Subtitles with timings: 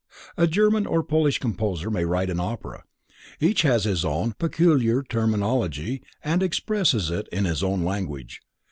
[0.35, 2.85] A German or a Polish composer may write an opera.
[3.39, 8.41] Each has his own peculiar terminology and expresses it in his own language.